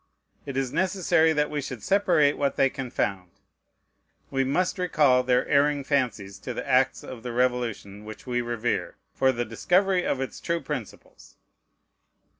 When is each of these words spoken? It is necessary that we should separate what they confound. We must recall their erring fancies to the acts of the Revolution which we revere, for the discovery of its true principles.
It 0.47 0.57
is 0.57 0.73
necessary 0.73 1.31
that 1.31 1.51
we 1.51 1.61
should 1.61 1.83
separate 1.83 2.35
what 2.35 2.55
they 2.55 2.71
confound. 2.71 3.29
We 4.31 4.43
must 4.43 4.79
recall 4.79 5.21
their 5.21 5.47
erring 5.47 5.83
fancies 5.83 6.39
to 6.39 6.55
the 6.55 6.67
acts 6.67 7.03
of 7.03 7.21
the 7.21 7.31
Revolution 7.31 8.03
which 8.03 8.25
we 8.25 8.41
revere, 8.41 8.95
for 9.13 9.31
the 9.31 9.45
discovery 9.45 10.03
of 10.03 10.19
its 10.19 10.39
true 10.41 10.59
principles. 10.61 11.35